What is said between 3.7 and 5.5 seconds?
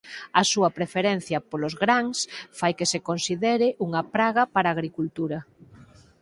unha praga para a agricultura.